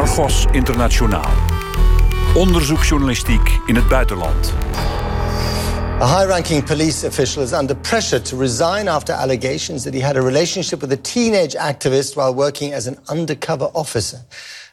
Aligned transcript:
Argos 0.00 0.46
Internationaal. 0.52 1.30
Onderzoeksjournalistiek 2.34 3.60
in 3.66 3.74
het 3.74 3.88
buitenland. 3.88 4.52
A 6.00 6.18
high 6.18 6.26
ranking 6.28 6.64
police 6.64 7.06
official 7.06 7.42
is 7.42 7.52
under 7.52 7.76
pressure 7.76 8.22
to 8.22 8.36
resign 8.36 8.88
after 8.88 9.14
allegations 9.14 9.82
that 9.82 9.94
he 9.94 10.00
had 10.02 10.16
a 10.16 10.22
relationship 10.22 10.80
with 10.80 10.92
a 10.92 10.96
teenage 10.96 11.56
activist 11.56 12.14
while 12.14 12.34
working 12.34 12.74
as 12.74 12.86
an 12.86 12.96
undercover 13.08 13.70
officer. 13.72 14.18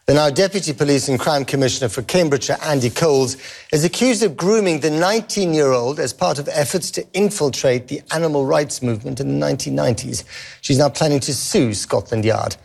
The 0.06 0.14
now 0.14 0.30
Deputy 0.30 0.74
Police 0.74 1.12
and 1.12 1.20
Crime 1.20 1.46
Commissioner 1.46 1.90
for 1.90 2.04
Cambridgeshire, 2.04 2.60
Andy 2.62 2.90
Coles, 2.90 3.36
is 3.72 3.84
accused 3.84 4.24
of 4.24 4.36
grooming 4.36 4.80
the 4.80 4.90
19 4.90 5.54
year 5.54 5.74
old 5.74 6.00
as 6.00 6.14
part 6.14 6.40
of 6.40 6.48
efforts 6.48 6.92
to 6.92 7.02
infiltrate 7.12 7.88
the 7.88 8.02
animal 8.12 8.46
rights 8.46 8.82
movement 8.82 9.20
in 9.20 9.28
the 9.28 9.46
1990s. 9.46 10.24
She's 10.62 10.78
now 10.78 10.90
planning 10.90 11.20
to 11.20 11.34
sue 11.34 11.74
Scotland 11.74 12.24
Yard. 12.24 12.56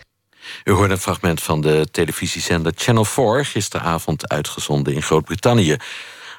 U 0.64 0.72
hoorde 0.72 0.92
een 0.92 1.00
fragment 1.00 1.42
van 1.42 1.60
de 1.60 1.86
televisiezender 1.90 2.72
Channel 2.76 3.04
4, 3.04 3.44
gisteravond 3.44 4.28
uitgezonden 4.28 4.94
in 4.94 5.02
Groot-Brittannië. 5.02 5.76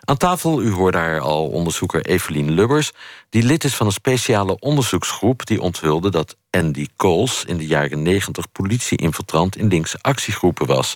Aan 0.06 0.18
tafel, 0.18 0.62
u 0.62 0.72
hoorde 0.72 0.98
daar 0.98 1.20
al 1.20 1.48
onderzoeker 1.48 2.06
Evelien 2.06 2.52
Lubbers... 2.52 2.92
die 3.30 3.44
lid 3.44 3.64
is 3.64 3.76
van 3.76 3.86
een 3.86 3.92
speciale 3.92 4.60
onderzoeksgroep... 4.60 5.46
die 5.46 5.62
onthulde 5.62 6.12
dat 6.12 6.38
Andy 6.50 6.88
Coles 6.96 7.46
in 7.46 7.58
de 7.58 7.68
jaren 7.68 8.02
90 8.02 8.52
politie-infiltrant... 8.52 9.56
in 9.56 9.68
linkse 9.68 9.98
actiegroepen 10.02 10.68
was. 10.68 10.96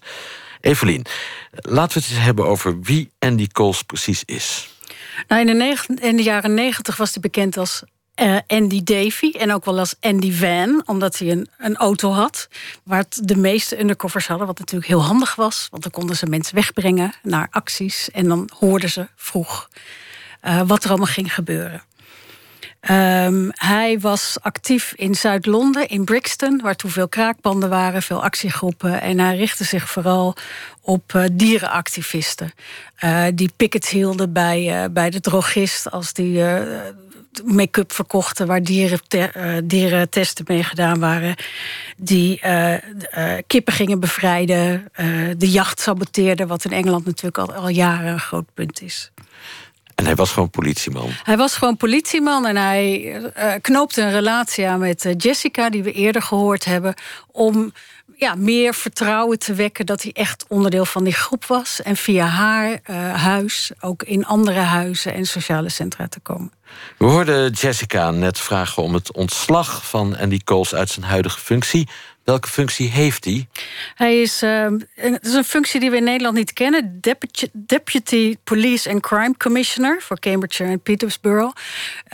Evelien, 0.62 1.06
laten 1.52 1.98
we 1.98 2.04
het 2.04 2.16
eens 2.16 2.26
hebben 2.26 2.46
over 2.46 2.82
wie 2.82 3.12
Andy 3.20 3.48
Coles 3.48 3.84
precies 3.84 4.24
is. 4.26 4.70
Nou, 5.28 5.48
in, 5.48 5.58
de 5.58 5.78
in 6.02 6.16
de 6.16 6.24
jaren 6.24 6.54
90 6.54 6.98
was 6.98 7.12
hij 7.12 7.22
bekend 7.22 7.58
als 7.58 7.84
uh, 8.22 8.38
Andy 8.48 8.84
Davy 8.84 9.32
en 9.32 9.54
ook 9.54 9.66
wel 9.66 9.80
als 9.80 9.96
Andy 10.00 10.34
Van, 10.34 10.84
omdat 10.86 11.18
hij 11.18 11.32
een, 11.32 11.48
een 11.58 11.76
auto 11.76 12.12
had. 12.12 12.48
Waar 12.84 13.06
de 13.10 13.36
meeste 13.36 13.80
undercovers 13.80 14.28
hadden, 14.28 14.48
wat 14.48 14.60
natuurlijk 14.60 14.88
heel 14.88 15.04
handig 15.04 15.36
was. 15.36 15.68
Want 15.72 15.84
dan 15.84 15.92
konden 15.92 16.16
ze 16.16 16.26
mensen 16.26 16.56
wegbrengen 16.56 17.14
naar 17.24 17.48
acties. 17.52 18.12
En 18.12 18.28
dan 18.28 18.50
hoorden 18.60 18.90
ze 18.90 19.08
vroeg 19.16 19.70
uh, 20.44 20.62
wat 20.66 20.84
er 20.84 20.90
allemaal 20.90 21.08
ging 21.08 21.34
gebeuren. 21.34 21.82
Um, 22.90 23.52
hij 23.54 24.00
was 24.00 24.38
actief 24.42 24.94
in 24.96 25.16
Zuid-Londen, 25.16 25.88
in 25.88 26.06
Brixton, 26.06 26.60
waar 26.64 26.76
toen 26.76 26.92
veel 26.92 27.08
kraakpanden 27.08 27.70
waren, 27.70 28.02
veel 28.02 28.24
actiegroepen. 28.24 29.02
En 29.02 29.20
hij 29.20 29.36
richtte 29.36 29.64
zich 29.64 29.90
vooral 29.90 30.36
op 30.82 31.14
uh, 31.14 31.24
dierenactivisten. 31.32 32.52
Die 33.34 33.52
pickets 33.58 33.90
hielden 33.90 34.34
bij, 34.34 34.92
bij 34.92 35.10
de 35.10 35.20
drogist 35.20 35.92
als 35.92 36.14
die 36.14 36.44
make-up 37.46 37.94
verkochten 37.94 38.48
waar 38.48 38.64
dieren, 38.64 39.00
uh, 39.16 39.58
dierentesten 39.64 40.46
mee 40.48 40.64
gedaan 40.64 41.00
waren. 41.00 41.36
Die 41.98 42.42
uh, 42.46 42.74
uh, 42.74 42.80
kippen 43.48 43.74
gingen 43.74 44.00
bevrijden, 44.00 44.92
de 45.38 45.50
jacht 45.50 45.80
saboteerden, 45.80 46.48
wat 46.48 46.66
in 46.66 46.72
Engeland 46.72 47.06
natuurlijk 47.06 47.38
al, 47.38 47.54
al 47.54 47.70
jaren 47.70 48.12
een 48.12 48.20
groot 48.20 48.54
punt 48.54 48.82
is. 48.82 49.12
En 49.96 50.06
hij 50.06 50.16
was 50.16 50.32
gewoon 50.32 50.50
politieman. 50.50 51.10
Hij 51.24 51.38
was 51.38 51.56
gewoon 51.56 51.78
politieman 51.78 52.46
en 52.46 52.56
hij 52.56 53.22
knoopte 53.62 54.02
een 54.02 54.12
relatie 54.12 54.68
aan 54.68 54.80
met 54.80 55.14
Jessica, 55.18 55.70
die 55.70 55.84
we 55.84 55.92
eerder 55.92 56.22
gehoord 56.22 56.66
hebben, 56.66 56.94
om 57.32 57.74
ja, 58.18 58.36
meer 58.36 58.74
vertrouwen 58.74 59.40
te 59.40 59.54
wekken 59.54 59.86
dat 59.86 60.02
hij 60.02 60.12
echt 60.14 60.46
onderdeel 60.48 60.86
van 60.86 61.04
die 61.04 61.14
groep 61.14 61.46
was. 61.46 61.82
En 61.82 61.96
via 61.96 62.26
haar 62.26 62.72
uh, 62.72 63.14
huis 63.14 63.72
ook 63.80 64.04
in 64.04 64.26
andere 64.26 64.60
huizen 64.60 65.14
en 65.14 65.26
sociale 65.26 65.70
centra 65.70 66.08
te 66.08 66.20
komen. 66.20 66.52
We 66.98 67.06
hoorden 67.06 67.52
Jessica 67.52 68.12
net 68.12 68.40
vragen 68.40 68.84
om 68.84 68.94
het 68.94 69.12
ontslag 69.12 69.88
van 69.88 70.18
Andy 70.18 70.40
Coles 70.44 70.76
uit 70.76 70.90
zijn 70.90 71.06
huidige 71.06 71.40
functie. 71.40 71.88
Welke 72.28 72.48
functie 72.48 72.90
heeft 72.90 73.26
hij? 73.26 73.48
Hij 73.96 74.22
is, 74.22 74.44
uh, 74.44 74.68
het 74.96 75.26
is 75.26 75.34
een 75.34 75.44
functie 75.44 75.80
die 75.80 75.90
we 75.90 75.98
in 75.98 76.04
Nederland 76.04 76.36
niet 76.36 76.54
kennen. 76.54 77.00
Deputy, 77.54 78.36
Police 78.44 78.90
and 78.90 79.02
Crime 79.02 79.38
Commissioner 79.38 80.02
voor 80.02 80.20
Cambridgeshire 80.20 80.74
en 80.74 80.82
Petersborough. 80.82 81.56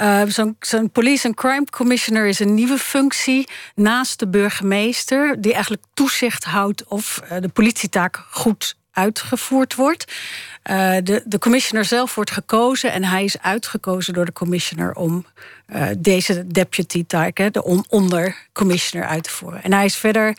Uh, 0.01 0.21
Zo'n 0.27 0.55
zo 0.59 0.87
Police 0.87 1.27
and 1.27 1.35
Crime 1.35 1.65
Commissioner 1.69 2.25
is 2.25 2.39
een 2.39 2.53
nieuwe 2.53 2.77
functie 2.77 3.47
naast 3.75 4.19
de 4.19 4.27
burgemeester, 4.27 5.41
die 5.41 5.53
eigenlijk 5.53 5.83
toezicht 5.93 6.43
houdt 6.43 6.87
of 6.87 7.21
uh, 7.23 7.41
de 7.41 7.49
politietaak 7.49 8.25
goed 8.29 8.75
uitgevoerd 8.93 9.75
wordt. 9.75 10.13
Uh, 10.71 10.95
de, 11.03 11.21
de 11.25 11.39
commissioner 11.39 11.85
zelf 11.85 12.15
wordt 12.15 12.31
gekozen 12.31 12.91
en 12.91 13.03
hij 13.03 13.23
is 13.23 13.41
uitgekozen 13.41 14.13
door 14.13 14.25
de 14.25 14.33
commissioner 14.33 14.95
om 14.95 15.25
uh, 15.67 15.87
deze 15.97 16.47
deputy 16.47 17.05
taak, 17.07 17.53
de 17.53 17.63
on 17.63 17.85
onder 17.89 18.37
commissioner, 18.53 19.07
uit 19.07 19.23
te 19.23 19.29
voeren. 19.29 19.63
En 19.63 19.73
hij 19.73 19.85
is 19.85 19.95
verder. 19.95 20.27
Uh, 20.27 20.35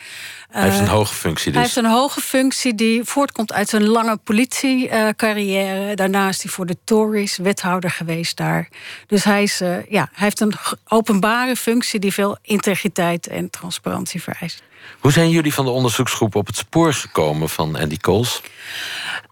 hij 0.49 0.63
heeft 0.63 0.79
een 0.79 0.87
hoge 0.87 1.13
functie. 1.13 1.45
Dus. 1.45 1.53
Hij 1.53 1.63
heeft 1.63 1.75
een 1.75 1.85
hoge 1.85 2.21
functie 2.21 2.75
die 2.75 3.03
voortkomt 3.03 3.53
uit 3.53 3.69
zijn 3.69 3.87
lange 3.87 4.17
politiecarrière. 4.17 5.95
Daarna 5.95 6.27
is 6.27 6.43
hij 6.43 6.51
voor 6.51 6.65
de 6.65 6.77
Tories 6.83 7.37
wethouder 7.37 7.89
geweest 7.89 8.37
daar. 8.37 8.69
Dus 9.07 9.23
hij, 9.23 9.43
is, 9.43 9.57
ja, 9.59 9.79
hij 9.89 10.09
heeft 10.13 10.39
een 10.39 10.53
openbare 10.87 11.55
functie 11.55 11.99
die 11.99 12.13
veel 12.13 12.37
integriteit 12.41 13.27
en 13.27 13.49
transparantie 13.49 14.21
vereist. 14.21 14.63
Hoe 14.99 15.11
zijn 15.11 15.29
jullie 15.29 15.53
van 15.53 15.65
de 15.65 15.71
onderzoeksgroep 15.71 16.35
op 16.35 16.47
het 16.47 16.57
spoor 16.57 16.93
gekomen 16.93 17.49
van 17.49 17.75
Andy 17.75 17.97
Coles? 17.97 18.41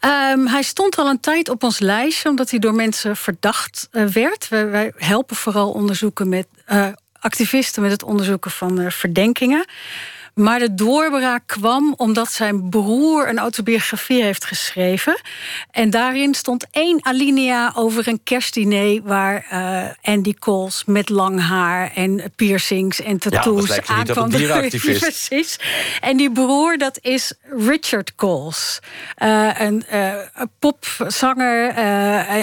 Um, 0.05 0.47
hij 0.47 0.63
stond 0.63 0.97
al 0.97 1.07
een 1.07 1.19
tijd 1.19 1.49
op 1.49 1.63
ons 1.63 1.79
lijstje, 1.79 2.29
omdat 2.29 2.49
hij 2.49 2.59
door 2.59 2.73
mensen 2.73 3.15
verdacht 3.15 3.87
uh, 3.91 4.05
werd. 4.05 4.47
Wij, 4.47 4.93
helpen 4.97 5.35
vooral 5.35 5.71
onderzoeken 5.71 6.29
met 6.29 6.47
uh, 6.71 6.87
activisten 7.19 7.81
met 7.81 7.91
het 7.91 8.03
onderzoeken 8.03 8.51
van 8.51 8.79
uh, 8.79 8.89
verdenkingen. 8.89 9.65
Maar 10.33 10.59
de 10.59 10.73
doorbraak 10.73 11.43
kwam 11.45 11.93
omdat 11.97 12.31
zijn 12.31 12.69
broer 12.69 13.29
een 13.29 13.39
autobiografie 13.39 14.23
heeft 14.23 14.45
geschreven. 14.45 15.21
En 15.71 15.89
daarin 15.89 16.33
stond 16.33 16.65
één 16.71 17.05
alinea 17.05 17.71
over 17.75 18.07
een 18.07 18.23
kerstdiner 18.23 19.01
waar 19.03 19.47
uh, 19.51 20.13
Andy 20.13 20.33
Coles 20.33 20.83
met 20.85 21.09
lang 21.09 21.41
haar 21.41 21.91
en 21.95 22.31
piercings 22.35 23.01
en 23.01 23.17
tattoos 23.17 23.67
ja, 23.67 23.81
aankwam. 23.85 24.29
Precies. 24.69 25.59
En 26.01 26.17
die 26.17 26.31
broer, 26.31 26.77
dat 26.77 26.99
is 27.01 27.33
Richard 27.57 28.15
Coles. 28.15 28.79
Uh, 29.17 29.49
een 29.59 29.83
uh, 29.93 30.13
popzanger 30.59 31.69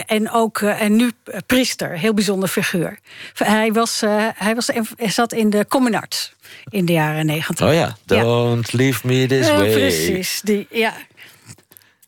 en 0.06 0.30
ook 0.30 0.60
en 0.60 0.96
nu 0.96 1.10
priester. 1.46 1.98
Heel 1.98 2.14
bijzonder 2.14 2.48
figuur. 2.48 2.98
Hij, 3.34 3.72
was, 3.72 4.00
hij, 4.34 4.54
was, 4.54 4.66
hij 4.96 5.10
zat 5.10 5.32
in 5.32 5.50
de 5.50 5.66
Common 5.68 5.94
Arts 5.94 6.32
in 6.70 6.84
de 6.84 6.92
jaren 6.92 7.26
negentig. 7.26 7.66
Oh 7.66 7.74
ja, 7.74 7.96
don't 8.06 8.72
leave 8.72 9.06
me 9.06 9.26
this 9.26 9.48
way. 9.48 9.72
Precies, 9.72 10.40
die, 10.44 10.66
ja. 10.70 10.94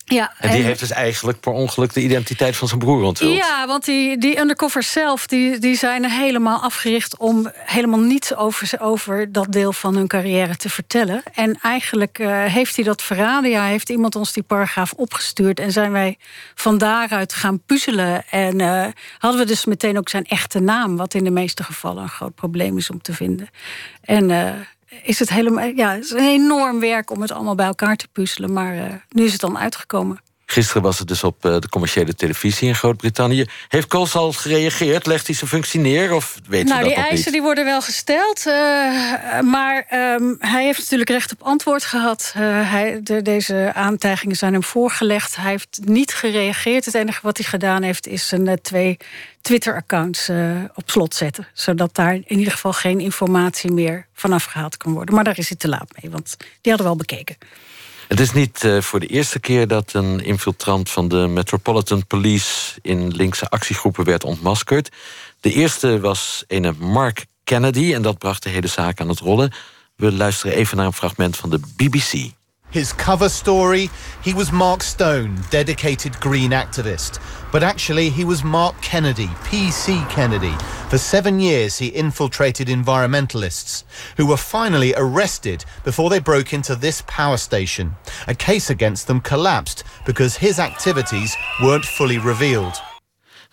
Ja, 0.05 0.33
en 0.37 0.49
die 0.49 0.59
en, 0.59 0.65
heeft 0.65 0.79
dus 0.79 0.91
eigenlijk 0.91 1.39
per 1.39 1.51
ongeluk 1.51 1.93
de 1.93 2.01
identiteit 2.01 2.55
van 2.55 2.67
zijn 2.67 2.79
broer 2.79 3.03
onthuld. 3.03 3.35
Ja, 3.35 3.67
want 3.67 3.85
die, 3.85 4.17
die 4.17 4.39
undercovers 4.39 4.91
zelf 4.91 5.27
die, 5.27 5.59
die 5.59 5.75
zijn 5.75 6.09
helemaal 6.09 6.61
afgericht 6.61 7.17
om 7.17 7.51
helemaal 7.53 7.99
niets 7.99 8.35
over, 8.35 8.71
over 8.79 9.31
dat 9.31 9.51
deel 9.51 9.73
van 9.73 9.95
hun 9.95 10.07
carrière 10.07 10.55
te 10.55 10.69
vertellen. 10.69 11.23
En 11.33 11.59
eigenlijk 11.61 12.19
uh, 12.19 12.43
heeft 12.43 12.75
hij 12.75 12.85
dat 12.85 13.01
verraden. 13.01 13.49
Ja, 13.49 13.63
heeft 13.63 13.89
iemand 13.89 14.15
ons 14.15 14.33
die 14.33 14.43
paragraaf 14.43 14.91
opgestuurd 14.91 15.59
en 15.59 15.71
zijn 15.71 15.91
wij 15.91 16.17
van 16.55 16.77
daaruit 16.77 17.33
gaan 17.33 17.59
puzzelen. 17.59 18.23
En 18.29 18.59
uh, 18.59 18.85
hadden 19.17 19.41
we 19.41 19.47
dus 19.47 19.65
meteen 19.65 19.97
ook 19.97 20.09
zijn 20.09 20.25
echte 20.25 20.59
naam, 20.59 20.97
wat 20.97 21.13
in 21.13 21.23
de 21.23 21.31
meeste 21.31 21.63
gevallen 21.63 22.03
een 22.03 22.09
groot 22.09 22.35
probleem 22.35 22.77
is 22.77 22.89
om 22.89 23.01
te 23.01 23.13
vinden. 23.13 23.49
En. 24.01 24.29
Uh, 24.29 24.51
is 25.03 25.19
het 25.19 25.29
helemaal. 25.29 25.65
Ja, 25.65 25.93
het 25.93 26.03
is 26.03 26.11
een 26.11 26.27
enorm 26.27 26.79
werk 26.79 27.11
om 27.11 27.21
het 27.21 27.31
allemaal 27.31 27.55
bij 27.55 27.65
elkaar 27.65 27.95
te 27.95 28.07
puzzelen. 28.11 28.53
Maar 28.53 28.75
uh, 28.75 28.83
nu 29.09 29.23
is 29.23 29.31
het 29.31 29.41
dan 29.41 29.57
uitgekomen. 29.57 30.19
Gisteren 30.45 30.81
was 30.81 30.99
het 30.99 31.07
dus 31.07 31.23
op 31.23 31.45
uh, 31.45 31.59
de 31.59 31.69
commerciële 31.69 32.15
televisie 32.15 32.67
in 32.67 32.75
Groot-Brittannië. 32.75 33.45
Heeft 33.67 33.87
Coles 33.87 34.15
al 34.15 34.31
gereageerd? 34.31 35.05
Legt 35.05 35.27
hij 35.27 35.35
zijn 35.35 35.49
functie 35.49 35.79
neer? 35.79 36.13
Of 36.13 36.39
weet 36.47 36.65
nou, 36.65 36.79
dat 36.79 36.89
die 36.89 37.03
eisen 37.03 37.31
die 37.31 37.41
worden 37.41 37.65
wel 37.65 37.81
gesteld. 37.81 38.45
Uh, 38.47 38.53
maar 39.41 39.85
um, 39.91 40.35
hij 40.39 40.63
heeft 40.63 40.79
natuurlijk 40.79 41.09
recht 41.09 41.31
op 41.31 41.41
antwoord 41.41 41.85
gehad. 41.85 42.31
hij, 42.35 42.99
de, 43.03 43.21
deze 43.21 43.71
aantijgingen 43.73 44.35
zijn 44.35 44.53
hem 44.53 44.63
voorgelegd. 44.63 45.35
Hij 45.35 45.51
heeft 45.51 45.79
niet 45.83 46.13
gereageerd. 46.13 46.85
Het 46.85 46.93
enige 46.93 47.19
wat 47.21 47.37
hij 47.37 47.45
gedaan 47.45 47.83
heeft 47.83 48.07
is 48.07 48.31
een 48.31 48.59
twee 48.61 48.97
Twitter-accounts 49.41 50.29
op 50.73 50.89
slot 50.89 51.15
zetten. 51.15 51.47
Zodat 51.53 51.95
daar 51.95 52.13
in 52.13 52.37
ieder 52.37 52.53
geval 52.53 52.73
geen 52.73 52.99
informatie 52.99 53.71
meer 53.71 54.07
vanaf 54.13 54.43
gehaald 54.43 54.77
kan 54.77 54.93
worden. 54.93 55.15
Maar 55.15 55.23
daar 55.23 55.37
is 55.37 55.47
hij 55.47 55.57
te 55.57 55.67
laat 55.67 55.91
mee, 56.01 56.11
want 56.11 56.35
die 56.37 56.71
hadden 56.71 56.83
we 56.83 56.91
al 56.91 56.95
bekeken. 56.95 57.37
Het 58.13 58.21
is 58.21 58.33
niet 58.33 58.63
uh, 58.63 58.81
voor 58.81 58.99
de 58.99 59.07
eerste 59.07 59.39
keer 59.39 59.67
dat 59.67 59.93
een 59.93 60.19
infiltrant 60.23 60.89
van 60.89 61.07
de 61.07 61.27
Metropolitan 61.27 62.07
Police 62.07 62.79
in 62.81 63.07
linkse 63.07 63.49
actiegroepen 63.49 64.05
werd 64.05 64.23
ontmaskerd. 64.23 64.89
De 65.39 65.53
eerste 65.53 65.99
was 65.99 66.43
een 66.47 66.75
Mark 66.79 67.25
Kennedy 67.43 67.93
en 67.93 68.01
dat 68.01 68.17
bracht 68.17 68.43
de 68.43 68.49
hele 68.49 68.67
zaak 68.67 68.99
aan 68.99 69.09
het 69.09 69.19
rollen. 69.19 69.53
We 69.95 70.11
luisteren 70.11 70.55
even 70.55 70.77
naar 70.77 70.85
een 70.85 70.93
fragment 70.93 71.37
van 71.37 71.49
de 71.49 71.59
BBC. 71.75 72.31
His 72.73 72.91
cover 72.91 73.29
story 73.29 73.91
he 74.23 74.33
was 74.33 74.51
Mark 74.51 74.81
Stone, 74.81 75.39
dedicated 75.51 76.19
green 76.19 76.49
activist. 76.49 77.21
But 77.51 77.61
actually, 77.61 78.09
he 78.09 78.25
was 78.25 78.43
Mark 78.43 78.81
Kennedy, 78.81 79.27
PC 79.45 80.09
Kennedy. 80.09 80.53
For 80.89 80.97
seven 80.97 81.39
years, 81.39 81.77
he 81.77 81.89
infiltrated 81.89 82.69
environmentalists 82.69 83.83
who 84.17 84.25
were 84.25 84.37
finally 84.37 84.95
arrested 84.97 85.65
before 85.83 86.09
they 86.09 86.19
broke 86.19 86.51
into 86.51 86.75
this 86.75 87.03
power 87.05 87.37
station. 87.37 87.95
A 88.27 88.33
case 88.33 88.71
against 88.71 89.05
them 89.05 89.21
collapsed 89.21 89.83
because 90.03 90.37
his 90.37 90.57
activities 90.57 91.35
weren't 91.61 91.85
fully 91.85 92.17
revealed. 92.17 92.73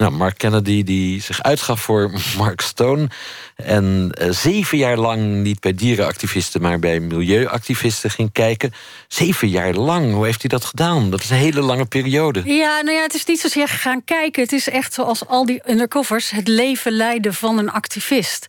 Nou, 0.00 0.12
Mark 0.12 0.38
Kennedy 0.38 0.82
die 0.85 1.23
zich 1.23 1.43
uitgaf 1.43 1.81
voor 1.81 2.11
Mark 2.38 2.61
Stone. 2.61 3.08
En 3.56 4.12
uh, 4.20 4.31
zeven 4.31 4.79
jaar 4.79 4.97
lang 4.97 5.43
niet 5.43 5.61
bij 5.61 5.75
dierenactivisten, 5.75 6.62
maar 6.62 6.79
bij 6.79 7.00
milieuactivisten 7.00 8.11
ging 8.11 8.32
kijken. 8.32 8.73
Zeven 9.08 9.49
jaar 9.49 9.75
lang, 9.75 10.12
hoe 10.12 10.25
heeft 10.25 10.41
hij 10.41 10.49
dat 10.50 10.64
gedaan? 10.64 11.11
Dat 11.11 11.20
is 11.20 11.31
een 11.31 11.37
hele 11.37 11.61
lange 11.61 11.85
periode. 11.85 12.43
Ja, 12.44 12.81
nou 12.81 12.97
ja, 12.97 13.02
het 13.02 13.14
is 13.14 13.25
niet 13.25 13.41
zozeer 13.41 13.69
gaan 13.69 14.05
kijken. 14.05 14.43
Het 14.43 14.52
is 14.52 14.69
echt 14.69 14.93
zoals 14.93 15.26
al 15.26 15.47
die 15.47 15.62
undercovers 15.70 16.31
het 16.31 16.49
leven 16.49 16.93
leiden 16.93 17.35
van 17.35 17.58
een 17.58 17.70
activist. 17.70 18.46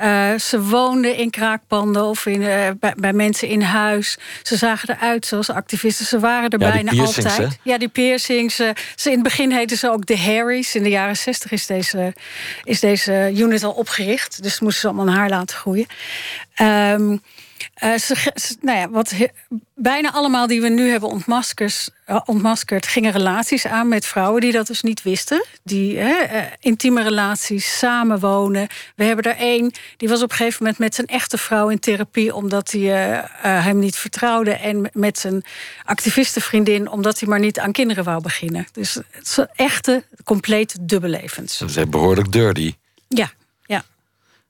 Uh, 0.00 0.34
ze 0.34 0.62
woonden 0.62 1.16
in 1.16 1.30
kraakpanden 1.30 2.04
of 2.04 2.26
in, 2.26 2.40
uh, 2.40 2.68
bij, 2.80 2.94
bij, 2.96 3.12
mensen 3.12 3.48
in 3.48 3.62
huis. 3.62 4.18
Ze 4.42 4.56
zagen 4.56 4.90
eruit 4.90 5.26
zoals 5.26 5.50
activisten. 5.50 6.06
Ze 6.06 6.18
waren 6.18 6.50
er 6.50 6.60
ja, 6.60 6.70
bijna 6.70 7.02
altijd. 7.02 7.36
Hè? 7.36 7.46
Ja, 7.62 7.78
die 7.78 7.88
piercings. 7.88 8.56
Ze, 8.56 8.74
in 9.04 9.12
het 9.12 9.22
begin 9.22 9.52
heten 9.52 9.76
ze 9.76 9.90
ook 9.90 10.06
de 10.06 10.18
Harrys. 10.18 10.74
In 10.74 10.82
de 10.82 10.90
jaren 10.94 11.16
zestig 11.16 11.50
is 11.50 11.66
deze, 11.66 12.14
is 12.64 12.80
deze 12.80 13.32
unit 13.34 13.62
al 13.62 13.72
opgericht. 13.72 14.42
Dus 14.42 14.60
moesten 14.60 14.80
ze 14.80 14.96
allemaal 14.96 15.14
haar 15.14 15.28
laten 15.28 15.56
groeien. 15.56 15.86
Um, 16.60 17.22
uh, 17.82 17.94
ze, 17.94 18.14
ze, 18.34 18.56
nou 18.60 18.78
ja, 18.78 18.90
wat 18.90 19.10
he, 19.10 19.26
bijna 19.74 20.12
allemaal 20.12 20.46
die 20.46 20.60
we 20.60 20.68
nu 20.68 20.88
hebben 20.88 21.08
ontmaskerd, 21.08 21.90
uh, 22.10 22.20
ontmaskerd, 22.24 22.86
gingen 22.86 23.12
relaties 23.12 23.66
aan 23.66 23.88
met 23.88 24.06
vrouwen 24.06 24.40
die 24.40 24.52
dat 24.52 24.66
dus 24.66 24.82
niet 24.82 25.02
wisten. 25.02 25.44
Die 25.62 25.94
uh, 25.96 26.10
intieme 26.60 27.02
relaties, 27.02 27.78
samenwonen. 27.78 28.68
We 28.96 29.04
hebben 29.04 29.24
er 29.24 29.36
één, 29.36 29.72
die 29.96 30.08
was 30.08 30.22
op 30.22 30.30
een 30.30 30.36
gegeven 30.36 30.62
moment 30.62 30.78
met 30.78 30.94
zijn 30.94 31.06
echte 31.06 31.38
vrouw 31.38 31.68
in 31.68 31.78
therapie, 31.78 32.34
omdat 32.34 32.70
hij 32.70 33.24
hem 33.40 33.78
niet 33.78 33.96
vertrouwde. 33.96 34.50
En 34.50 34.90
met 34.92 35.18
zijn 35.18 35.44
activistenvriendin, 35.84 36.88
omdat 36.88 37.20
hij 37.20 37.28
maar 37.28 37.40
niet 37.40 37.58
aan 37.58 37.72
kinderen 37.72 38.04
wou 38.04 38.22
beginnen. 38.22 38.66
Dus 38.72 38.94
het 38.94 39.26
is 39.26 39.38
echte, 39.54 40.04
compleet 40.24 40.76
dubbellevens. 40.80 41.56
Ze 41.56 41.68
zijn 41.68 41.90
behoorlijk 41.90 42.32
dirty. 42.32 42.74
Ja. 43.08 43.32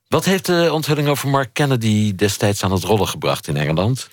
Wat 0.07 0.25
heeft 0.25 0.45
de 0.45 0.69
onthulling 0.71 1.07
over 1.07 1.29
Mark 1.29 1.49
Kennedy 1.53 2.15
destijds 2.15 2.63
aan 2.63 2.71
het 2.71 2.83
rollen 2.83 3.07
gebracht 3.07 3.47
in 3.47 3.57
Engeland? 3.57 4.09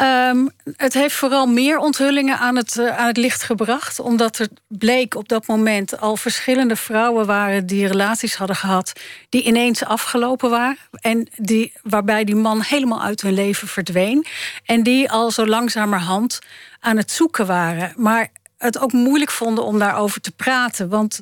Um, 0.00 0.50
het 0.76 0.94
heeft 0.94 1.14
vooral 1.14 1.46
meer 1.46 1.78
onthullingen 1.78 2.38
aan 2.38 2.56
het, 2.56 2.76
uh, 2.76 2.96
aan 2.96 3.06
het 3.06 3.16
licht 3.16 3.42
gebracht. 3.42 4.00
Omdat 4.00 4.38
er 4.38 4.48
bleek 4.68 5.14
op 5.14 5.28
dat 5.28 5.46
moment 5.46 6.00
al 6.00 6.16
verschillende 6.16 6.76
vrouwen 6.76 7.26
waren 7.26 7.66
die 7.66 7.86
relaties 7.86 8.34
hadden 8.34 8.56
gehad. 8.56 8.92
die 9.28 9.42
ineens 9.42 9.84
afgelopen 9.84 10.50
waren. 10.50 10.78
En 11.00 11.28
die, 11.36 11.72
waarbij 11.82 12.24
die 12.24 12.34
man 12.34 12.62
helemaal 12.62 13.02
uit 13.02 13.22
hun 13.22 13.34
leven 13.34 13.68
verdween. 13.68 14.26
En 14.64 14.82
die 14.82 15.10
al 15.10 15.30
zo 15.30 15.46
langzamerhand 15.46 16.38
aan 16.80 16.96
het 16.96 17.10
zoeken 17.10 17.46
waren. 17.46 17.92
Maar 17.96 18.28
het 18.58 18.78
ook 18.78 18.92
moeilijk 18.92 19.30
vonden 19.30 19.64
om 19.64 19.78
daarover 19.78 20.20
te 20.20 20.32
praten. 20.32 20.88
Want 20.88 21.20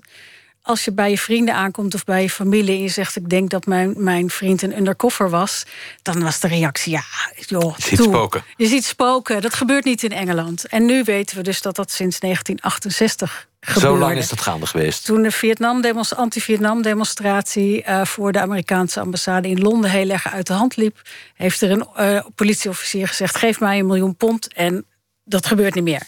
als 0.62 0.84
je 0.84 0.92
bij 0.92 1.10
je 1.10 1.18
vrienden 1.18 1.54
aankomt 1.54 1.94
of 1.94 2.04
bij 2.04 2.22
je 2.22 2.30
familie 2.30 2.76
en 2.76 2.82
je 2.82 2.88
zegt: 2.88 3.16
Ik 3.16 3.28
denk 3.28 3.50
dat 3.50 3.66
mijn, 3.66 3.94
mijn 3.96 4.30
vriend 4.30 4.62
een 4.62 4.76
undercover 4.76 5.30
was, 5.30 5.64
dan 6.02 6.22
was 6.22 6.40
de 6.40 6.48
reactie: 6.48 6.92
Ja, 6.92 7.04
joh. 7.34 7.76
Je 7.76 7.82
ziet 7.82 7.98
toe. 7.98 8.06
spoken. 8.06 8.44
Je 8.56 8.66
ziet 8.66 8.84
spoken. 8.84 9.42
Dat 9.42 9.54
gebeurt 9.54 9.84
niet 9.84 10.02
in 10.02 10.12
Engeland. 10.12 10.66
En 10.66 10.84
nu 10.84 11.02
weten 11.02 11.36
we 11.36 11.42
dus 11.42 11.62
dat 11.62 11.76
dat 11.76 11.90
sinds 11.90 12.18
1968 12.18 13.48
gebeurde. 13.60 13.96
Zo 13.96 13.98
lang 13.98 14.16
is 14.16 14.28
dat 14.28 14.40
gaande 14.40 14.66
geweest. 14.66 15.04
Toen 15.04 15.22
de 15.22 15.30
Vietnam 15.30 15.82
anti-Vietnam-demonstratie 16.16 17.84
uh, 17.88 18.04
voor 18.04 18.32
de 18.32 18.40
Amerikaanse 18.40 19.00
ambassade 19.00 19.48
in 19.48 19.60
Londen 19.60 19.90
heel 19.90 20.08
erg 20.08 20.32
uit 20.32 20.46
de 20.46 20.52
hand 20.52 20.76
liep, 20.76 21.00
heeft 21.34 21.60
er 21.60 21.70
een 21.70 21.86
uh, 21.98 22.24
politieofficier 22.34 23.08
gezegd: 23.08 23.36
Geef 23.36 23.60
mij 23.60 23.78
een 23.78 23.86
miljoen 23.86 24.16
pond. 24.16 24.52
En 24.52 24.84
dat 25.24 25.46
gebeurt 25.46 25.74
niet 25.74 25.84
meer. 25.84 26.02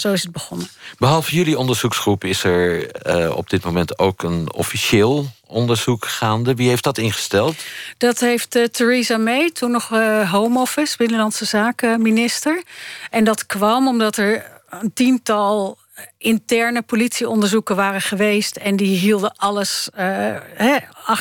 Zo 0.00 0.12
is 0.12 0.22
het 0.22 0.32
begonnen. 0.32 0.68
Behalve 0.98 1.34
jullie 1.34 1.58
onderzoeksgroep 1.58 2.24
is 2.24 2.44
er 2.44 2.90
uh, 3.06 3.36
op 3.36 3.50
dit 3.50 3.64
moment 3.64 3.98
ook 3.98 4.22
een 4.22 4.52
officieel 4.52 5.26
onderzoek 5.46 6.06
gaande. 6.06 6.54
Wie 6.54 6.68
heeft 6.68 6.84
dat 6.84 6.98
ingesteld? 6.98 7.56
Dat 7.98 8.20
heeft 8.20 8.56
uh, 8.56 8.64
Theresa 8.64 9.16
May, 9.16 9.50
toen 9.50 9.70
nog 9.70 9.90
uh, 9.90 10.30
Home 10.30 10.60
Office, 10.60 10.96
Binnenlandse 10.96 11.44
Zaken 11.44 12.02
minister. 12.02 12.62
En 13.10 13.24
dat 13.24 13.46
kwam 13.46 13.88
omdat 13.88 14.16
er 14.16 14.50
een 14.70 14.92
tiental 14.92 15.78
interne 16.18 16.82
politieonderzoeken 16.82 17.76
waren 17.76 18.00
geweest. 18.00 18.56
En 18.56 18.76
die 18.76 18.96
hielden 18.96 19.36
alles 19.36 19.88
uh, 19.98 20.36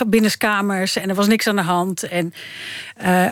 binnenskamers 0.07 0.95
en 0.95 1.09
er 1.09 1.15
was 1.15 1.27
niks 1.27 1.47
aan 1.47 1.55
de 1.55 1.61
hand. 1.61 2.03
En, 2.03 2.33
uh, 3.01 3.27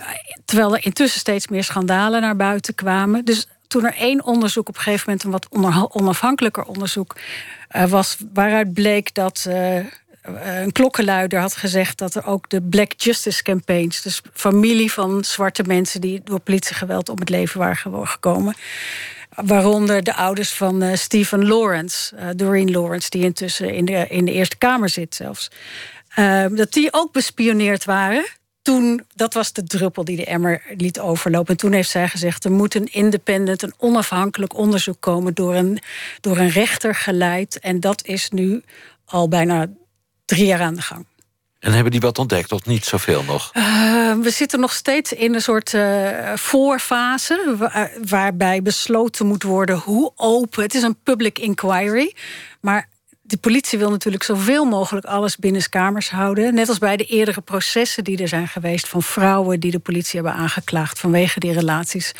terwijl 0.46 0.76
er 0.76 0.86
intussen 0.86 1.20
steeds 1.20 1.48
meer 1.48 1.64
schandalen 1.64 2.22
naar 2.22 2.36
buiten 2.36 2.76
kwamen. 2.76 3.26
Dus 3.26 3.48
toen 3.68 3.86
er 3.86 3.96
één 3.96 4.24
onderzoek 4.24 4.70
op 4.70 4.76
een 4.76 4.82
gegeven 4.82 5.04
moment, 5.06 5.24
een 5.24 5.32
wat 5.32 5.92
onafhankelijker 5.96 6.64
onderzoek, 6.64 7.16
uh, 7.76 7.86
was, 7.86 8.18
waaruit 8.34 8.74
bleek 8.74 9.14
dat. 9.14 9.46
Uh, 9.48 9.80
een 10.44 10.72
klokkenluider 10.72 11.40
had 11.40 11.56
gezegd 11.56 11.98
dat 11.98 12.16
er 12.16 12.26
ook 12.26 12.50
de 12.50 12.62
Black 12.62 12.92
Justice 12.98 13.44
Campaigns, 13.44 14.02
dus 14.02 14.22
familie 14.34 14.92
van 14.92 15.24
zwarte 15.24 15.64
mensen 15.64 16.02
die 16.02 16.22
door 16.24 16.40
politiegeweld 16.40 17.10
om 17.10 17.20
het 17.20 17.30
leven 17.30 17.60
waren 17.60 18.08
gekomen, 18.08 18.56
waaronder 19.30 20.04
de 20.04 20.14
ouders 20.14 20.54
van 20.54 20.98
Stephen 20.98 21.48
Lawrence, 21.48 22.16
Doreen 22.36 22.72
Lawrence, 22.72 23.10
die 23.10 23.24
intussen 23.24 23.74
in 23.74 23.86
de, 23.86 24.08
in 24.08 24.26
de 24.26 24.32
Eerste 24.32 24.58
Kamer 24.58 24.90
zit 24.90 25.16
zelfs, 25.16 25.52
dat 26.50 26.74
die 26.74 26.94
ook 26.94 27.12
bespioneerd 27.12 27.86
waren 27.86 28.26
toen, 28.68 29.02
dat 29.16 29.34
was 29.34 29.54
de 29.54 29.64
druppel 29.64 30.04
die 30.04 30.16
de 30.16 30.26
emmer 30.26 30.62
liet 30.78 31.00
overlopen. 31.00 31.52
En 31.52 31.58
toen 31.58 31.72
heeft 31.72 31.90
zij 31.90 32.08
gezegd: 32.08 32.46
er 32.46 32.52
moet 32.52 32.76
een 32.76 32.92
independent, 32.92 33.62
een 33.62 33.74
onafhankelijk 33.78 34.58
onderzoek 34.58 34.98
komen 35.00 35.34
door 35.34 35.56
een, 35.56 35.80
door 36.22 36.38
een 36.38 36.50
rechter 36.50 36.96
geleid. 36.96 37.60
En 37.60 37.80
dat 37.80 38.06
is 38.06 38.30
nu 38.30 38.64
al 39.06 39.28
bijna 39.28 39.68
drie 40.26 40.46
jaar 40.46 40.62
aan 40.62 40.74
de 40.74 40.82
gang. 40.82 41.06
En 41.60 41.72
hebben 41.72 41.92
die 41.92 42.02
wat 42.02 42.20
ontdekt, 42.20 42.52
of 42.52 42.66
niet 42.66 42.86
zoveel 42.86 43.24
nog? 43.24 43.52
Uh, 43.54 43.64
we 44.22 44.30
zitten 44.30 44.60
nog 44.60 44.74
steeds 44.74 45.14
in 45.14 45.34
een 45.34 45.42
soort 45.42 45.74
uh, 45.74 46.34
voorfase. 46.36 47.56
Waar, 47.58 47.92
waarbij 48.08 48.62
besloten 48.62 49.28
moet 49.28 49.44
worden 49.44 49.78
hoe 49.78 50.12
open. 50.16 50.64
Het 50.64 50.74
is 50.74 50.84
een 50.84 50.98
public 51.04 51.40
inquiry. 51.40 52.16
Maar 52.62 52.90
de 53.28 53.38
politie 53.38 53.80
wil 53.80 53.90
natuurlijk 53.90 54.24
zoveel 54.24 54.66
mogelijk 54.66 55.06
alles 55.06 55.38
binnenskamers 55.38 56.10
houden. 56.10 56.54
Net 56.54 56.70
als 56.70 56.78
bij 56.78 56.98
de 56.98 57.06
eerdere 57.06 57.42
processen 57.42 58.04
die 58.04 58.22
er 58.22 58.28
zijn 58.28 58.48
geweest 58.48 58.88
van 58.88 59.04
vrouwen 59.04 59.60
die 59.60 59.72
de 59.72 59.80
politie 59.80 60.22
hebben 60.22 60.40
aangeklaagd 60.40 61.00
vanwege 61.00 61.40
die 61.40 61.54
relaties. 61.54 62.12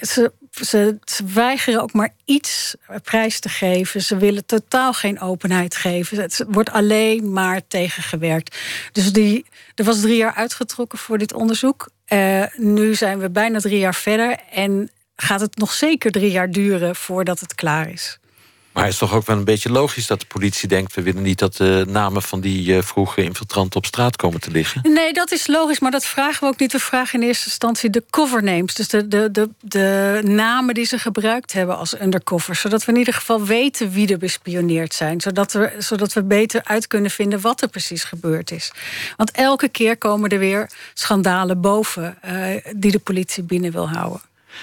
Ze, 0.00 0.32
ze, 0.50 0.98
weigeren 1.34 1.82
ook 1.82 1.92
maar 1.92 2.14
iets 2.24 2.74
prijs 3.02 3.40
te 3.40 3.48
geven. 3.48 4.02
Ze 4.02 4.16
willen 4.16 4.46
totaal 4.46 4.92
geen 4.92 5.20
openheid 5.20 5.76
geven. 5.76 6.20
Het 6.20 6.44
wordt 6.48 6.70
alleen 6.70 7.32
maar 7.32 7.60
tegengewerkt. 7.68 8.56
Dus 8.92 9.12
die, 9.12 9.44
er 9.74 9.84
was 9.84 10.00
drie 10.00 10.16
jaar 10.16 10.34
uitgetrokken 10.34 10.98
voor 10.98 11.18
dit 11.18 11.32
onderzoek. 11.32 11.88
Uh, 12.08 12.44
nu 12.56 12.94
zijn 12.94 13.18
we 13.18 13.30
bijna 13.30 13.58
drie 13.58 13.78
jaar 13.78 13.94
verder. 13.94 14.36
En 14.50 14.90
gaat 15.16 15.40
het 15.40 15.56
nog 15.56 15.72
zeker 15.72 16.10
drie 16.10 16.30
jaar 16.30 16.50
duren 16.50 16.96
voordat 16.96 17.40
het 17.40 17.54
klaar 17.54 17.90
is. 17.90 18.18
Maar 18.74 18.84
het 18.84 18.92
is 18.92 18.98
toch 18.98 19.14
ook 19.14 19.26
wel 19.26 19.36
een 19.36 19.44
beetje 19.44 19.70
logisch 19.70 20.06
dat 20.06 20.20
de 20.20 20.26
politie 20.26 20.68
denkt... 20.68 20.94
we 20.94 21.02
willen 21.02 21.22
niet 21.22 21.38
dat 21.38 21.56
de 21.56 21.84
namen 21.88 22.22
van 22.22 22.40
die 22.40 22.74
uh, 22.74 22.82
vroege 22.82 23.22
infiltranten 23.22 23.76
op 23.76 23.86
straat 23.86 24.16
komen 24.16 24.40
te 24.40 24.50
liggen? 24.50 24.92
Nee, 24.92 25.12
dat 25.12 25.32
is 25.32 25.46
logisch, 25.46 25.80
maar 25.80 25.90
dat 25.90 26.04
vragen 26.04 26.40
we 26.40 26.46
ook 26.46 26.58
niet. 26.58 26.72
We 26.72 26.78
vragen 26.78 27.20
in 27.20 27.26
eerste 27.26 27.46
instantie 27.46 27.90
de 27.90 28.04
covernames. 28.10 28.74
Dus 28.74 28.88
de, 28.88 29.08
de, 29.08 29.30
de, 29.30 29.50
de 29.60 30.20
namen 30.24 30.74
die 30.74 30.84
ze 30.84 30.98
gebruikt 30.98 31.52
hebben 31.52 31.76
als 31.76 32.00
undercover. 32.00 32.54
Zodat 32.54 32.84
we 32.84 32.92
in 32.92 32.98
ieder 32.98 33.14
geval 33.14 33.44
weten 33.44 33.90
wie 33.90 34.08
er 34.08 34.18
bespioneerd 34.18 34.94
zijn. 34.94 35.20
Zodat 35.20 35.52
we, 35.52 35.72
zodat 35.78 36.12
we 36.12 36.22
beter 36.22 36.64
uit 36.64 36.86
kunnen 36.86 37.10
vinden 37.10 37.40
wat 37.40 37.62
er 37.62 37.68
precies 37.68 38.04
gebeurd 38.04 38.50
is. 38.50 38.72
Want 39.16 39.30
elke 39.30 39.68
keer 39.68 39.96
komen 39.96 40.30
er 40.30 40.38
weer 40.38 40.70
schandalen 40.94 41.60
boven... 41.60 42.18
Uh, 42.24 42.46
die 42.76 42.90
de 42.90 42.98
politie 42.98 43.42
binnen 43.42 43.72
wil 43.72 43.88
houden. 43.88 44.20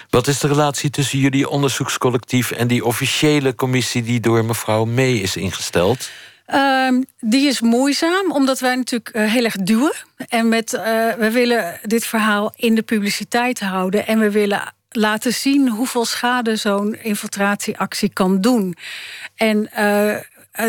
Wat 0.10 0.27
is 0.27 0.39
de 0.39 0.48
relatie 0.48 0.89
tussen 0.89 1.19
jullie 1.19 1.50
onderzoekscollectief 1.50 2.51
en 2.51 2.67
die 2.67 2.86
officiële 2.86 3.55
commissie 3.55 4.03
die 4.03 4.19
door 4.19 4.45
mevrouw 4.45 4.86
May 4.86 5.13
is 5.13 5.36
ingesteld? 5.36 6.10
Um, 6.53 7.05
die 7.19 7.48
is 7.48 7.62
moeizaam, 7.62 8.31
omdat 8.31 8.60
wij 8.60 8.75
natuurlijk 8.75 9.15
uh, 9.15 9.31
heel 9.31 9.43
erg 9.43 9.55
duwen. 9.55 9.93
En 10.29 10.50
met, 10.50 10.74
uh, 10.74 10.81
we 11.13 11.29
willen 11.31 11.79
dit 11.83 12.05
verhaal 12.05 12.53
in 12.55 12.75
de 12.75 12.81
publiciteit 12.81 13.60
houden. 13.60 14.07
En 14.07 14.19
we 14.19 14.31
willen 14.31 14.74
laten 14.89 15.33
zien 15.33 15.69
hoeveel 15.69 16.05
schade 16.05 16.55
zo'n 16.55 16.95
infiltratieactie 16.95 18.10
kan 18.13 18.41
doen. 18.41 18.75
En 19.36 19.57
uh, 19.57 20.15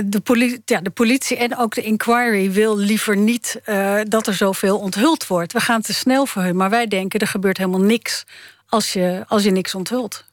de, 0.04 0.20
politie, 0.22 0.62
ja, 0.64 0.80
de 0.80 0.90
politie 0.90 1.36
en 1.36 1.56
ook 1.56 1.74
de 1.74 1.82
inquiry 1.82 2.50
wil 2.50 2.78
liever 2.78 3.16
niet 3.16 3.60
dat 4.08 4.26
er 4.26 4.34
zoveel 4.34 4.78
onthuld 4.78 5.26
wordt. 5.26 5.52
We 5.52 5.60
gaan 5.60 5.80
te 5.80 5.94
snel 5.94 6.26
voor 6.26 6.42
hun, 6.42 6.56
maar 6.56 6.70
wij 6.70 6.86
denken 6.86 7.20
er 7.20 7.26
gebeurt 7.26 7.58
helemaal 7.58 7.80
niks 7.80 8.24
als 8.72 8.92
je, 8.92 9.24
als 9.28 9.42
je 9.42 9.50
niks 9.50 9.74
onthult. 9.74 10.24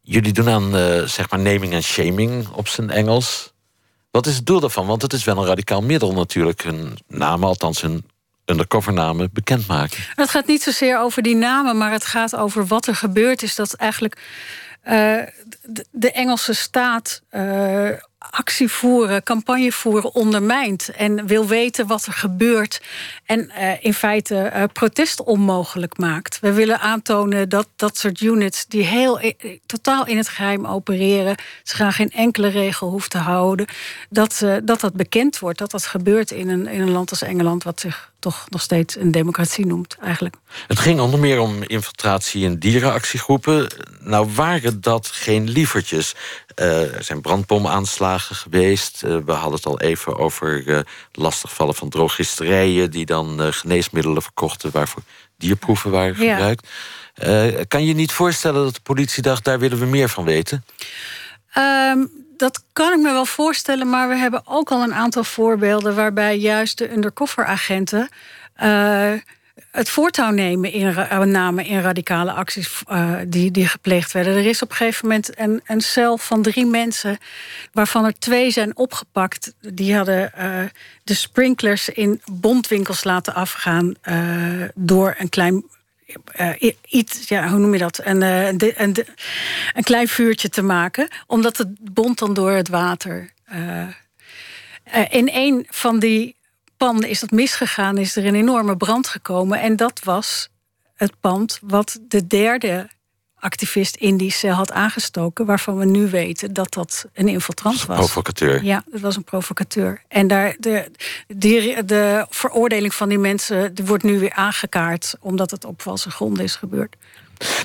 Jullie 0.00 0.32
doen 0.32 0.48
aan 0.48 0.70
zeg 1.08 1.30
maar 1.30 1.40
naming 1.40 1.72
en 1.72 1.82
shaming 1.82 2.48
op 2.48 2.68
zijn 2.68 2.90
Engels. 2.90 3.52
Wat 4.10 4.26
is 4.26 4.36
het 4.36 4.46
doel 4.46 4.60
daarvan? 4.60 4.86
Want 4.86 5.02
het 5.02 5.12
is 5.12 5.24
wel 5.24 5.38
een 5.38 5.46
radicaal 5.46 5.82
middel 5.82 6.12
natuurlijk. 6.12 6.62
Hun 6.62 6.98
namen, 7.08 7.48
althans 7.48 7.80
hun 7.80 8.04
undercovernamen, 8.44 9.30
bekendmaken. 9.32 9.98
Het 10.14 10.30
gaat 10.30 10.46
niet 10.46 10.62
zozeer 10.62 10.98
over 10.98 11.22
die 11.22 11.36
namen, 11.36 11.78
maar 11.78 11.92
het 11.92 12.04
gaat 12.04 12.36
over 12.36 12.66
wat 12.66 12.86
er 12.86 12.94
gebeurd 12.94 13.42
is. 13.42 13.54
Dat 13.54 13.74
eigenlijk 13.74 14.20
uh, 14.84 15.22
de, 15.90 16.12
Engelse 16.12 16.54
staat 16.54 17.22
uh, 17.30 17.90
actie 18.30 18.68
voeren, 18.68 19.22
campagne 19.22 19.72
voeren 19.72 20.14
ondermijnt. 20.14 20.88
En 20.88 21.26
wil 21.26 21.46
weten 21.46 21.86
wat 21.86 22.06
er 22.06 22.12
gebeurt. 22.12 22.82
En 23.24 23.50
uh, 23.58 23.84
in 23.84 23.94
feite 23.94 24.52
uh, 24.54 24.62
protest 24.72 25.22
onmogelijk 25.22 25.98
maakt. 25.98 26.40
We 26.40 26.52
willen 26.52 26.80
aantonen 26.80 27.48
dat 27.48 27.68
dat 27.76 27.98
soort 27.98 28.20
units 28.20 28.66
die 28.66 28.84
heel 28.84 29.20
totaal 29.66 30.06
in 30.06 30.16
het 30.16 30.28
geheim 30.28 30.66
opereren. 30.66 31.36
Ze 31.62 31.76
gaan 31.76 31.92
geen 31.92 32.10
enkele 32.10 32.48
regel 32.48 32.90
hoeven 32.90 33.10
te 33.10 33.18
houden. 33.18 33.66
Dat, 34.10 34.44
dat 34.62 34.80
dat 34.80 34.94
bekend 34.94 35.38
wordt. 35.38 35.58
Dat 35.58 35.70
dat 35.70 35.86
gebeurt 35.86 36.30
in 36.30 36.48
een, 36.48 36.66
in 36.66 36.80
een 36.80 36.90
land 36.90 37.10
als 37.10 37.22
Engeland, 37.22 37.64
wat 37.64 37.80
zich 37.80 38.14
toch 38.26 38.46
nog 38.48 38.60
steeds 38.60 38.96
een 38.96 39.10
democratie 39.10 39.66
noemt, 39.66 39.96
eigenlijk. 40.00 40.34
Het 40.66 40.78
ging 40.78 41.00
onder 41.00 41.20
meer 41.20 41.40
om 41.40 41.62
infiltratie 41.62 42.44
in 42.44 42.58
dierenactiegroepen. 42.58 43.68
Nou 44.00 44.30
waren 44.34 44.80
dat 44.80 45.06
geen 45.06 45.50
lievertjes. 45.50 46.14
Uh, 46.56 46.94
er 46.94 47.04
zijn 47.04 47.20
brandbomaanslagen 47.20 48.36
geweest. 48.36 49.02
Uh, 49.04 49.16
we 49.24 49.32
hadden 49.32 49.54
het 49.54 49.66
al 49.66 49.80
even 49.80 50.18
over 50.18 50.66
uh, 50.66 50.78
lastigvallen 51.12 51.74
van 51.74 51.88
drogisterijen... 51.88 52.90
die 52.90 53.06
dan 53.06 53.52
geneesmiddelen 53.52 54.22
verkochten 54.22 54.70
waarvoor 54.70 55.02
dierproeven 55.38 55.90
waren 55.90 56.14
gebruikt. 56.14 56.68
Ja. 57.14 57.64
kan 57.68 57.84
je 57.84 57.94
niet 57.94 58.12
voorstellen 58.12 58.64
dat 58.64 58.74
de 58.74 58.80
politie 58.80 59.22
dacht... 59.22 59.44
daar 59.44 59.58
willen 59.58 59.78
we 59.78 59.86
meer 59.86 60.08
van 60.08 60.24
weten? 60.24 60.64
Um, 61.58 62.25
dat 62.36 62.62
kan 62.72 62.92
ik 62.92 62.98
me 62.98 63.12
wel 63.12 63.26
voorstellen, 63.26 63.90
maar 63.90 64.08
we 64.08 64.16
hebben 64.16 64.42
ook 64.44 64.70
al 64.70 64.82
een 64.82 64.94
aantal 64.94 65.24
voorbeelden... 65.24 65.94
waarbij 65.94 66.38
juist 66.38 66.78
de 66.78 66.92
undercover-agenten 66.92 68.08
het 69.76 69.90
voortouw 69.90 70.30
nemen 70.30 70.72
in, 70.72 70.86
uh, 70.86 71.20
namen 71.20 71.64
in 71.64 71.80
radicale 71.80 72.32
acties 72.32 72.82
uh, 72.90 73.14
die, 73.26 73.50
die 73.50 73.66
gepleegd 73.66 74.12
werden. 74.12 74.36
Er 74.36 74.46
is 74.46 74.62
op 74.62 74.70
een 74.70 74.76
gegeven 74.76 75.08
moment 75.08 75.38
een, 75.38 75.60
een 75.66 75.80
cel 75.80 76.18
van 76.18 76.42
drie 76.42 76.66
mensen, 76.66 77.18
waarvan 77.72 78.04
er 78.04 78.18
twee 78.18 78.50
zijn 78.50 78.76
opgepakt. 78.76 79.54
Die 79.60 79.96
hadden 79.96 80.32
uh, 80.38 80.62
de 81.04 81.14
sprinklers 81.14 81.88
in 81.88 82.20
bondwinkels 82.32 83.04
laten 83.04 83.34
afgaan 83.34 83.94
door 84.74 85.14
een 85.18 85.28
klein. 85.28 85.64
Iets, 86.86 87.28
ja, 87.28 87.48
hoe 87.48 87.58
noem 87.58 87.72
je 87.72 87.78
dat? 87.78 88.00
Een, 88.04 88.22
een, 88.22 88.82
een, 88.82 88.96
een, 89.74 89.82
klein 89.82 90.08
vuurtje 90.08 90.48
te 90.48 90.62
maken, 90.62 91.08
omdat 91.26 91.56
het 91.56 91.92
bond 91.94 92.18
dan 92.18 92.34
door 92.34 92.50
het 92.50 92.68
water. 92.68 93.32
in 95.10 95.28
een 95.32 95.66
van 95.70 95.98
die 95.98 96.36
pand 96.76 97.04
is 97.04 97.20
dat 97.20 97.30
misgegaan, 97.30 97.98
is 97.98 98.16
er 98.16 98.26
een 98.26 98.34
enorme 98.34 98.76
brand 98.76 99.08
gekomen. 99.08 99.60
En 99.60 99.76
dat 99.76 100.00
was 100.04 100.48
het 100.94 101.20
pand 101.20 101.58
wat 101.62 101.98
de 102.08 102.26
derde 102.26 102.88
activist 103.38 103.96
in 103.96 104.16
die 104.16 104.30
cel 104.30 104.54
had 104.54 104.72
aangestoken, 104.72 105.46
waarvan 105.46 105.78
we 105.78 105.84
nu 105.84 106.10
weten 106.10 106.52
dat 106.52 106.72
dat 106.72 107.06
een 107.12 107.28
infiltrant 107.28 107.84
was. 107.84 107.96
Een 107.96 108.04
provocateur. 108.04 108.64
Ja, 108.64 108.82
dat 108.90 109.00
was 109.00 109.16
een 109.16 109.24
provocateur. 109.24 110.02
En 110.08 110.26
daar, 110.26 110.56
de, 110.58 110.90
de, 111.26 111.82
de 111.86 112.26
veroordeling 112.30 112.94
van 112.94 113.08
die 113.08 113.18
mensen 113.18 113.74
wordt 113.84 114.04
nu 114.04 114.18
weer 114.18 114.32
aangekaart, 114.32 115.14
omdat 115.20 115.50
het 115.50 115.64
op 115.64 115.82
valse 115.82 116.10
gronden 116.10 116.44
is 116.44 116.54
gebeurd. 116.54 116.96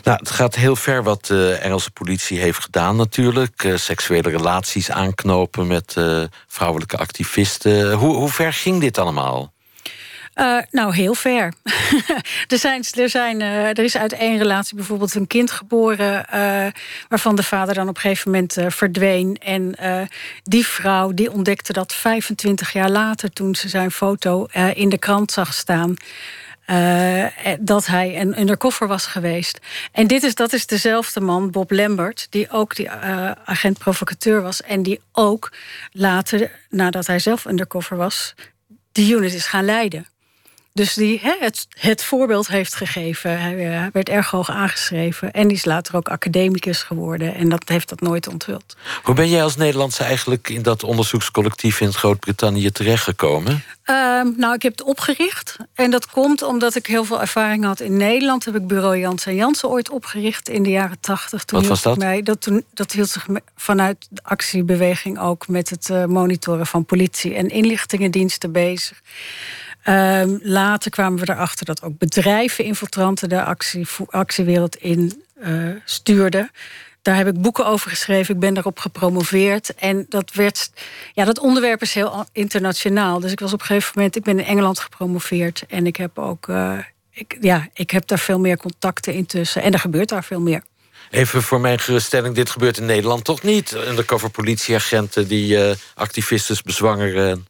Nou, 0.03 0.17
het 0.17 0.29
gaat 0.29 0.55
heel 0.55 0.75
ver 0.75 1.03
wat 1.03 1.25
de 1.25 1.53
Engelse 1.53 1.91
politie 1.91 2.39
heeft 2.39 2.59
gedaan 2.59 2.95
natuurlijk. 2.95 3.63
Uh, 3.63 3.77
seksuele 3.77 4.29
relaties 4.29 4.91
aanknopen 4.91 5.67
met 5.67 5.95
uh, 5.97 6.23
vrouwelijke 6.47 6.97
activisten. 6.97 7.93
Hoe, 7.93 8.15
hoe 8.15 8.29
ver 8.29 8.53
ging 8.53 8.79
dit 8.79 8.97
allemaal? 8.97 9.53
Uh, 10.41 10.57
nou, 10.71 10.95
heel 10.95 11.13
ver. 11.13 11.53
er, 12.47 12.57
zijn, 12.57 12.83
er, 12.97 13.09
zijn, 13.09 13.39
uh, 13.39 13.67
er 13.67 13.79
is 13.79 13.97
uit 13.97 14.13
één 14.13 14.37
relatie 14.37 14.75
bijvoorbeeld 14.75 15.15
een 15.15 15.27
kind 15.27 15.51
geboren... 15.51 16.25
Uh, 16.33 16.67
waarvan 17.07 17.35
de 17.35 17.43
vader 17.43 17.73
dan 17.73 17.87
op 17.87 17.95
een 17.95 18.01
gegeven 18.01 18.31
moment 18.31 18.57
verdween. 18.67 19.37
En 19.37 19.75
die 20.43 20.65
vrouw 20.65 21.11
die 21.11 21.31
ontdekte 21.31 21.73
dat 21.73 21.93
25 21.93 22.73
jaar 22.73 22.89
later... 22.89 23.31
toen 23.31 23.55
ze 23.55 23.69
zijn 23.69 23.91
foto 23.91 24.45
in 24.73 24.89
de 24.89 24.97
krant 24.97 25.31
zag 25.31 25.53
staan... 25.53 25.95
Dat 27.59 27.85
hij 27.85 28.21
een 28.21 28.39
undercover 28.39 28.87
was 28.87 29.05
geweest. 29.05 29.59
En 29.91 30.07
dit 30.07 30.23
is, 30.23 30.35
dat 30.35 30.53
is 30.53 30.65
dezelfde 30.65 31.19
man, 31.19 31.51
Bob 31.51 31.71
Lambert, 31.71 32.27
die 32.29 32.49
ook 32.49 32.75
die 32.75 32.85
uh, 32.85 33.31
agent 33.45 33.77
provocateur 33.77 34.41
was. 34.41 34.61
En 34.61 34.83
die 34.83 35.01
ook 35.11 35.51
later, 35.91 36.51
nadat 36.69 37.07
hij 37.07 37.19
zelf 37.19 37.45
undercover 37.45 37.97
was, 37.97 38.35
die 38.91 39.15
unit 39.15 39.33
is 39.33 39.45
gaan 39.45 39.65
leiden. 39.65 40.10
Dus 40.73 40.93
die 40.93 41.19
het, 41.23 41.67
het 41.69 42.03
voorbeeld 42.03 42.47
heeft 42.47 42.75
gegeven. 42.75 43.41
Hij 43.41 43.71
eh, 43.71 43.85
werd 43.93 44.09
erg 44.09 44.29
hoog 44.29 44.49
aangeschreven. 44.49 45.31
En 45.31 45.47
die 45.47 45.57
is 45.57 45.65
later 45.65 45.95
ook 45.95 46.09
academicus 46.09 46.83
geworden. 46.83 47.35
En 47.35 47.49
dat 47.49 47.69
heeft 47.69 47.89
dat 47.89 48.01
nooit 48.01 48.27
onthuld. 48.27 48.75
Hoe 49.03 49.15
ben 49.15 49.29
jij 49.29 49.43
als 49.43 49.55
Nederlandse 49.55 50.03
eigenlijk 50.03 50.49
in 50.49 50.61
dat 50.61 50.83
onderzoekscollectief 50.83 51.81
in 51.81 51.93
Groot-Brittannië 51.93 52.71
terechtgekomen? 52.71 53.63
Uh, 53.85 53.95
nou, 54.37 54.53
ik 54.53 54.61
heb 54.61 54.71
het 54.71 54.83
opgericht. 54.83 55.57
En 55.73 55.91
dat 55.91 56.07
komt 56.07 56.41
omdat 56.41 56.75
ik 56.75 56.87
heel 56.87 57.03
veel 57.03 57.21
ervaring 57.21 57.63
had 57.63 57.79
in 57.79 57.97
Nederland. 57.97 58.45
Heb 58.45 58.55
ik 58.55 58.67
bureau 58.67 58.97
Jans 58.97 59.25
en 59.25 59.35
Jansen 59.35 59.69
ooit 59.69 59.89
opgericht 59.89 60.49
in 60.49 60.63
de 60.63 60.69
jaren 60.69 60.99
tachtig. 60.99 61.43
Wat 61.45 61.67
was 61.67 61.81
dat? 61.81 61.97
Mij, 61.97 62.21
dat, 62.21 62.41
toen, 62.41 62.63
dat 62.73 62.91
hield 62.91 63.09
zich 63.09 63.25
vanuit 63.55 64.07
de 64.09 64.21
actiebeweging 64.23 65.19
ook 65.19 65.47
met 65.47 65.69
het 65.69 65.89
uh, 65.89 66.05
monitoren 66.05 66.67
van 66.67 66.85
politie 66.85 67.35
en 67.35 67.49
inlichtingendiensten 67.49 68.51
bezig. 68.51 69.01
Um, 69.85 70.39
later 70.43 70.91
kwamen 70.91 71.19
we 71.19 71.31
erachter 71.31 71.65
dat 71.65 71.83
ook 71.83 71.97
bedrijven 71.97 72.63
infiltranten 72.63 73.29
de 73.29 73.43
actie, 73.43 73.87
actiewereld 74.09 74.75
in 74.75 75.23
uh, 75.43 75.75
stuurden. 75.85 76.51
Daar 77.01 77.15
heb 77.15 77.27
ik 77.27 77.41
boeken 77.41 77.65
over 77.65 77.89
geschreven. 77.89 78.33
Ik 78.33 78.39
ben 78.39 78.53
daarop 78.53 78.79
gepromoveerd. 78.79 79.75
En 79.75 80.05
dat 80.09 80.33
werd. 80.33 80.71
Ja, 81.13 81.25
dat 81.25 81.39
onderwerp 81.39 81.81
is 81.81 81.93
heel 81.93 82.25
internationaal. 82.31 83.19
Dus 83.19 83.31
ik 83.31 83.39
was 83.39 83.53
op 83.53 83.59
een 83.59 83.65
gegeven 83.65 83.91
moment. 83.95 84.15
Ik 84.15 84.23
ben 84.23 84.39
in 84.39 84.45
Engeland 84.45 84.79
gepromoveerd. 84.79 85.63
En 85.67 85.85
ik 85.85 85.95
heb 85.95 86.19
ook. 86.19 86.47
Uh, 86.47 86.77
ik, 87.11 87.37
ja, 87.39 87.67
ik 87.73 87.91
heb 87.91 88.07
daar 88.07 88.19
veel 88.19 88.39
meer 88.39 88.57
contacten 88.57 89.13
intussen. 89.13 89.61
En 89.61 89.73
er 89.73 89.79
gebeurt 89.79 90.09
daar 90.09 90.23
veel 90.23 90.41
meer. 90.41 90.63
Even 91.09 91.41
voor 91.41 91.61
mijn 91.61 91.79
geruststelling, 91.79 92.35
dit 92.35 92.49
gebeurt 92.49 92.77
in 92.77 92.85
Nederland 92.85 93.23
toch 93.23 93.41
niet? 93.41 93.71
Undercover 93.71 94.29
politieagenten 94.29 95.27
die 95.27 95.57
uh, 95.57 95.71
activisten 95.95 96.57
bezwangeren. 96.63 97.47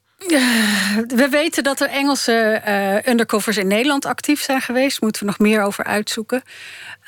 We 1.07 1.27
weten 1.31 1.63
dat 1.63 1.81
er 1.81 1.87
Engelse 1.87 2.61
uh, 2.67 3.11
undercovers 3.11 3.57
in 3.57 3.67
Nederland 3.67 4.05
actief 4.05 4.41
zijn 4.41 4.61
geweest. 4.61 5.01
Moeten 5.01 5.21
we 5.21 5.27
nog 5.27 5.39
meer 5.39 5.63
over 5.63 5.83
uitzoeken. 5.83 6.43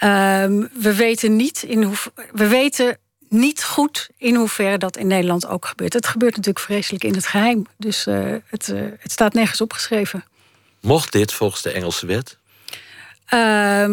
Um, 0.04 0.70
we 0.74 0.96
weten 0.96 1.36
niet 1.36 1.64
in 1.64 1.94
we 2.32 2.48
weten 2.48 2.98
niet 3.30 3.64
goed 3.64 4.10
in 4.18 4.36
hoeverre 4.36 4.78
dat 4.78 4.98
in 4.98 5.08
Nederland 5.08 5.48
ook 5.48 5.66
gebeurt. 5.66 5.94
Het 5.94 6.08
gebeurt 6.08 6.36
natuurlijk 6.36 6.66
vreselijk 6.66 7.04
in 7.04 7.14
het 7.14 7.28
geheim. 7.28 7.66
Dus 7.78 8.08
uh, 8.08 8.36
het, 8.48 8.68
uh, 8.68 8.82
het 9.00 9.12
staat 9.12 9.34
nergens 9.34 9.62
opgeschreven. 9.62 10.24
Mocht 10.80 11.12
dit 11.12 11.34
volgens 11.34 11.62
de 11.62 11.72
Engelse 11.72 12.06
wet? 12.06 12.38
Uh, 13.30 13.86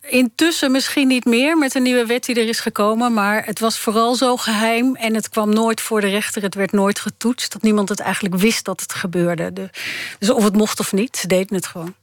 intussen 0.00 0.70
misschien 0.70 1.08
niet 1.08 1.24
meer 1.24 1.58
met 1.58 1.74
een 1.74 1.82
nieuwe 1.82 2.06
wet 2.06 2.24
die 2.24 2.34
er 2.34 2.48
is 2.48 2.60
gekomen. 2.60 3.14
Maar 3.14 3.44
het 3.44 3.60
was 3.60 3.78
vooral 3.78 4.14
zo 4.14 4.36
geheim 4.36 4.96
en 4.96 5.14
het 5.14 5.28
kwam 5.28 5.54
nooit 5.54 5.80
voor 5.80 6.00
de 6.00 6.08
rechter. 6.08 6.42
Het 6.42 6.54
werd 6.54 6.72
nooit 6.72 6.98
getoetst. 6.98 7.52
Dat 7.52 7.62
niemand 7.62 7.88
het 7.88 8.00
eigenlijk 8.00 8.34
wist 8.34 8.64
dat 8.64 8.80
het 8.80 8.92
gebeurde. 8.92 9.52
De, 9.52 9.70
dus 10.18 10.30
of 10.30 10.44
het 10.44 10.56
mocht 10.56 10.80
of 10.80 10.92
niet, 10.92 11.16
ze 11.16 11.26
deden 11.26 11.56
het 11.56 11.66
gewoon. 11.66 11.94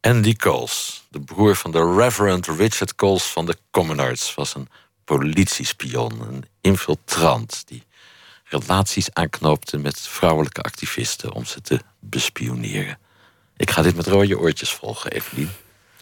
Andy 0.00 0.34
Coles, 0.34 1.04
de 1.08 1.20
broer 1.20 1.56
van 1.56 1.70
de 1.70 1.94
Reverend 1.96 2.46
Richard 2.46 2.94
Coles 2.94 3.24
van 3.24 3.46
de 3.46 3.56
Commonards, 3.70 4.34
was 4.34 4.54
een 4.54 4.68
politiespion, 5.04 6.20
een 6.20 6.44
infiltrant 6.60 7.62
die 7.66 7.84
relaties 8.44 9.12
aanknoopte 9.12 9.76
met 9.76 10.00
vrouwelijke 10.00 10.60
activisten 10.60 11.32
om 11.32 11.44
ze 11.44 11.60
te 11.60 11.80
bespioneren. 12.00 12.98
Ik 13.56 13.70
ga 13.70 13.82
dit 13.82 13.96
met 13.96 14.06
rode 14.06 14.38
oortjes 14.38 14.72
volgen, 14.72 15.10
Evelien. 15.10 15.50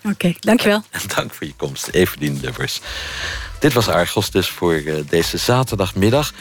Oké, 0.05 0.15
okay, 0.15 0.37
dankjewel. 0.41 0.83
En 0.91 1.01
dank 1.15 1.35
voor 1.35 1.47
je 1.47 1.55
komst, 1.57 1.89
Evelien 1.89 2.39
Lubbers. 2.41 2.81
Dit 3.59 3.73
was 3.73 3.89
Argos 3.89 4.31
dus 4.31 4.49
voor 4.49 4.75
uh, 4.75 4.95
deze 5.09 5.39
zaterdagmiddag. 5.39 6.33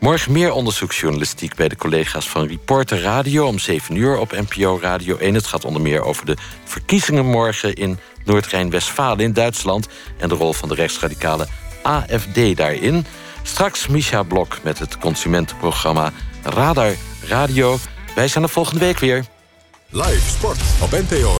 Morgen 0.00 0.32
meer 0.32 0.52
onderzoeksjournalistiek 0.52 1.54
bij 1.54 1.68
de 1.68 1.76
collega's 1.76 2.28
van 2.28 2.46
Reporter 2.46 3.00
Radio 3.00 3.46
om 3.46 3.58
7 3.58 3.96
uur 3.96 4.18
op 4.18 4.32
NPO 4.32 4.78
Radio 4.80 5.16
1. 5.16 5.34
Het 5.34 5.46
gaat 5.46 5.64
onder 5.64 5.82
meer 5.82 6.02
over 6.02 6.26
de 6.26 6.36
verkiezingen 6.64 7.26
morgen 7.26 7.74
in 7.74 7.98
Noord-Rijn-Westfalen 8.24 9.24
in 9.24 9.32
Duitsland 9.32 9.88
en 10.18 10.28
de 10.28 10.34
rol 10.34 10.52
van 10.52 10.68
de 10.68 10.74
rechtsradicale 10.74 11.46
AFD 11.82 12.56
daarin. 12.56 13.06
Straks 13.42 13.86
Misha 13.86 14.22
Blok 14.22 14.58
met 14.62 14.78
het 14.78 14.98
consumentenprogramma 14.98 16.12
Radar 16.42 16.94
Radio. 17.28 17.78
Wij 18.14 18.28
zijn 18.28 18.44
er 18.44 18.50
volgende 18.50 18.80
week 18.80 18.98
weer. 18.98 19.24
Live 19.90 20.30
sport 20.30 20.58
op 20.80 20.90
NPO 20.90 21.34